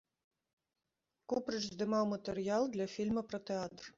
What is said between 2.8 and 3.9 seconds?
фільма пра тэатр.